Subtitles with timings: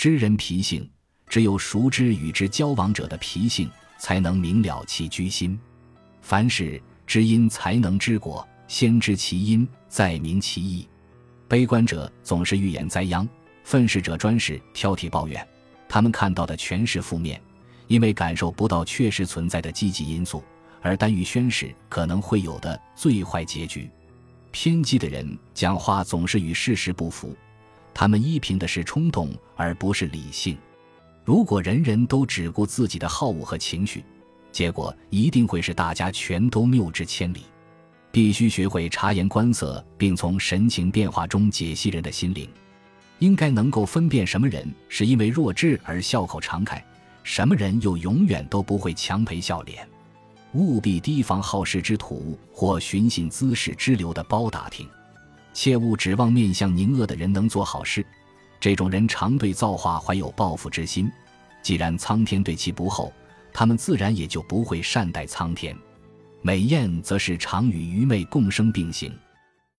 [0.00, 0.88] 知人脾性，
[1.28, 5.60] 只有熟知与之交往者的脾性，才能明了其居心。
[6.22, 10.88] 凡事知因才能知果，先知其因，再明其意。
[11.46, 13.28] 悲观者总是预言灾殃，
[13.62, 15.46] 愤世者专是挑剔抱怨，
[15.86, 17.38] 他们看到的全是负面，
[17.86, 20.42] 因为感受不到确实存在的积极因素，
[20.80, 23.90] 而耽于宣示可能会有的最坏结局。
[24.50, 27.36] 偏激的人讲话总是与事实不符，
[27.92, 30.56] 他们依凭的是冲动而不是理性。
[31.24, 34.04] 如果人人都只顾自己的好恶和情绪，
[34.50, 37.42] 结果一定会是大家全都谬之千里。
[38.12, 42.48] 必须学会察言观色，并从神情变化中解析人的心灵。
[43.20, 46.82] 应该能够分辨什么人是因为弱智而笑口常开，
[47.22, 49.86] 什么人又永远都不会强陪笑脸。
[50.54, 54.88] 务必提防好事之徒或寻衅滋事之流的包打听，
[55.60, 58.02] 切勿指望面相凝恶的人能做好事。
[58.58, 61.12] 这种人常对造化怀有报复之心，
[61.60, 63.12] 既然苍天对其不厚，
[63.52, 65.76] 他们自然也就不会善待苍天。
[66.40, 69.12] 美艳则是常与愚昧共生并行。